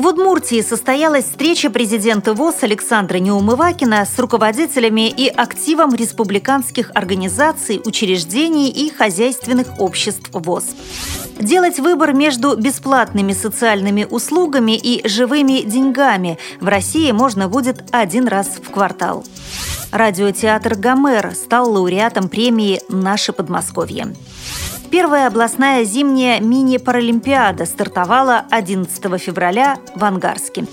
[0.00, 8.70] В Удмуртии состоялась встреча президента ВОЗ Александра Неумывакина с руководителями и активом республиканских организаций, учреждений
[8.70, 10.64] и хозяйственных обществ ВОЗ.
[11.38, 18.58] Делать выбор между бесплатными социальными услугами и живыми деньгами в России можно будет один раз
[18.64, 19.22] в квартал.
[19.92, 24.14] Радиотеатр «Гомер» стал лауреатом премии «Наше Подмосковье».
[24.90, 30.66] Первая областная зимняя мини-паралимпиада стартовала 11 февраля в Ангарске.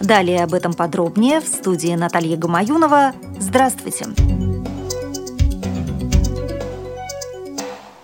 [0.00, 3.12] Далее об этом подробнее в студии Наталья Гамаюнова.
[3.38, 4.06] Здравствуйте!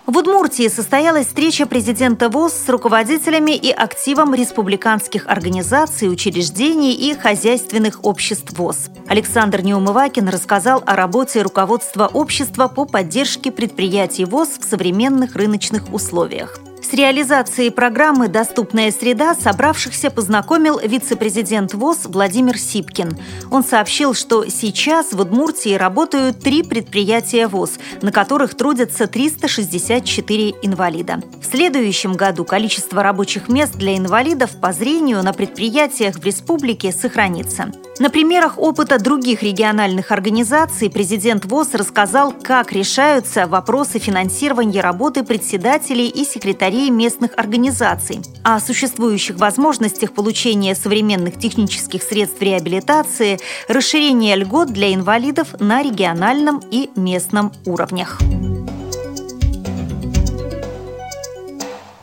[0.06, 8.04] В Удмуртии состоялась встреча президента ВОЗ с руководителями и активом республиканских организаций, учреждений и хозяйственных
[8.04, 8.90] обществ ВОЗ.
[9.08, 16.60] Александр Неумывакин рассказал о работе руководства общества по поддержке предприятий ВОЗ в современных рыночных условиях.
[16.94, 23.18] Реализацией программы «Доступная среда» собравшихся познакомил вице-президент ВОЗ Владимир Сипкин.
[23.50, 31.20] Он сообщил, что сейчас в Удмуртии работают три предприятия ВОЗ, на которых трудятся 364 инвалида.
[31.42, 37.72] В следующем году количество рабочих мест для инвалидов по зрению на предприятиях в республике сохранится.
[38.00, 46.08] На примерах опыта других региональных организаций президент ВОЗ рассказал, как решаются вопросы финансирования работы председателей
[46.08, 54.94] и секретарей местных организаций, о существующих возможностях получения современных технических средств реабилитации, расширения льгот для
[54.94, 58.20] инвалидов на региональном и местном уровнях.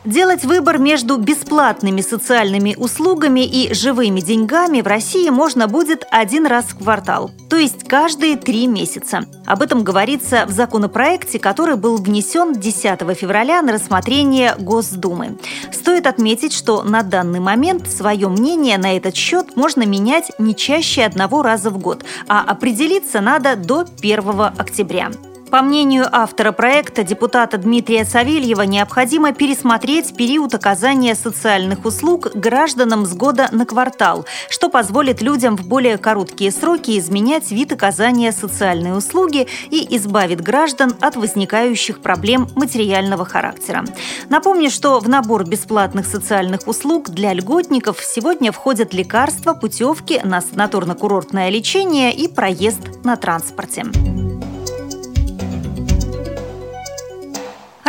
[0.04, 6.64] Делать выбор между бесплатными социальными услугами и живыми деньгами в России можно будет один раз
[6.64, 9.26] в квартал, то есть каждые три месяца.
[9.46, 12.82] Об этом говорится в законопроекте, который был внесен 10
[13.16, 15.38] февраля на рассмотрение Госдумы.
[15.70, 21.04] Стоит отметить, что на данный момент свое мнение на этот счет можно менять не чаще
[21.04, 24.18] одного раза в год, а определиться надо до 1
[24.58, 25.12] октября.
[25.52, 33.12] По мнению автора проекта, депутата Дмитрия Савельева, необходимо пересмотреть период оказания социальных услуг гражданам с
[33.12, 39.46] года на квартал, что позволит людям в более короткие сроки изменять вид оказания социальной услуги
[39.68, 43.84] и избавит граждан от возникающих проблем материального характера.
[44.30, 51.50] Напомню, что в набор бесплатных социальных услуг для льготников сегодня входят лекарства, путевки на санаторно-курортное
[51.50, 53.84] лечение и проезд на транспорте.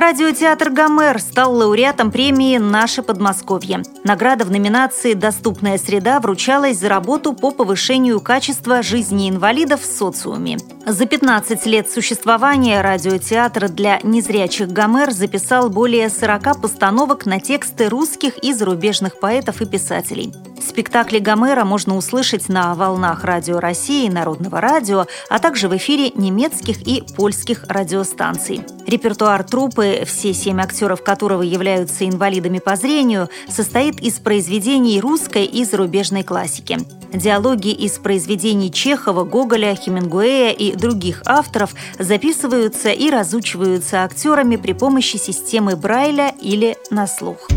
[0.06, 3.84] Радиотеатр «Гомер» стал лауреатом премии «Наше Подмосковье».
[4.04, 10.58] Награда в номинации «Доступная среда» вручалась за работу по повышению качества жизни инвалидов в социуме.
[10.86, 18.38] За 15 лет существования радиотеатр для незрячих «Гомер» записал более 40 постановок на тексты русских
[18.44, 20.34] и зарубежных поэтов и писателей.
[20.62, 26.86] Спектакли Гомера можно услышать на волнах Радио России, Народного радио, а также в эфире немецких
[26.86, 28.66] и польских радиостанций.
[28.86, 35.64] Репертуар труппы, все семь актеров которого являются инвалидами по зрению, состоит из произведений русской и
[35.64, 36.80] зарубежной классики.
[37.14, 45.18] Диалоги из произведений Чехова, Гоголя, Хемингуэя и других авторов записываются и разучиваются актерами при помощи
[45.18, 47.48] системы Брайля или на слух.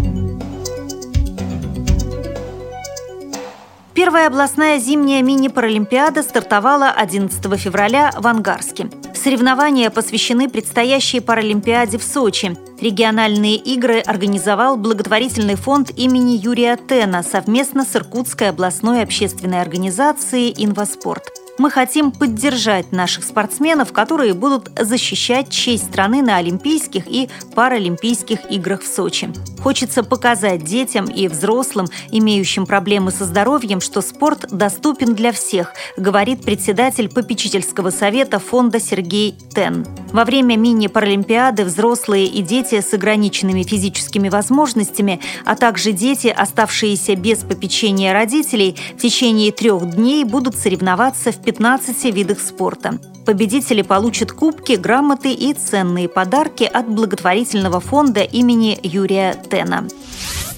[3.97, 8.91] Первая областная зимняя мини-паралимпиада стартовала 11 февраля в Ангарске.
[9.15, 12.55] Соревнования посвящены предстоящей Паралимпиаде в Сочи.
[12.79, 21.46] Региональные игры организовал благотворительный фонд имени Юрия Тена совместно с Иркутской областной общественной организацией «Инваспорт».
[21.59, 28.83] Мы хотим поддержать наших спортсменов, которые будут защищать честь страны на Олимпийских и Паралимпийских играх
[28.83, 29.31] в Сочи.
[29.63, 36.43] Хочется показать детям и взрослым, имеющим проблемы со здоровьем, что спорт доступен для всех, говорит
[36.43, 39.87] председатель попечительского совета фонда Сергей Тен.
[40.13, 47.39] Во время мини-паралимпиады взрослые и дети с ограниченными физическими возможностями, а также дети, оставшиеся без
[47.39, 52.99] попечения родителей, в течение трех дней будут соревноваться в 15 видах спорта.
[53.25, 59.87] Победители получат кубки, грамоты и ценные подарки от благотворительного фонда имени Юрия Тена.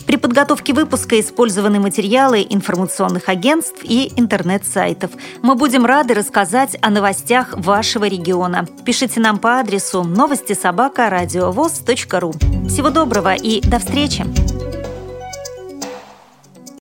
[0.07, 5.11] При подготовке выпуска использованы материалы информационных агентств и интернет-сайтов.
[5.43, 8.67] Мы будем рады рассказать о новостях вашего региона.
[8.87, 12.33] Пишите нам по адресу новости собака ру.
[12.67, 14.48] Всего доброго и до встречи!